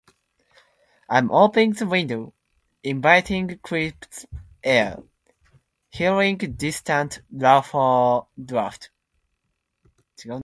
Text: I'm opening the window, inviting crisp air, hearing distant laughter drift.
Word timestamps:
I'm 1.09 1.29
opening 1.29 1.73
the 1.73 1.85
window, 1.85 2.33
inviting 2.83 3.59
crisp 3.59 4.25
air, 4.63 4.97
hearing 5.91 6.37
distant 6.37 7.21
laughter 7.31 8.25
drift. 8.43 8.89